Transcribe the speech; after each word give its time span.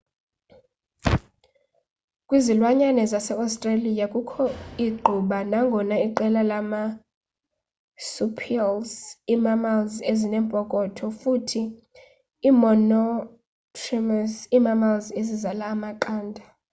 kwizilwanyane 2.27 3.01
zase-australia 3.11 4.05
kukho 4.13 4.43
igquba 4.87 5.37
nangona 5.51 5.95
iqela 6.07 6.41
leemarsupials 6.49 8.91
ii-mammals 9.33 9.93
ezinempokotho 10.11 11.05
futhi 11.19 11.61
iimonotremes 12.49 14.33
ii-mammals 14.55 15.05
ezizala 15.19 15.63
amaqanda 15.73 16.43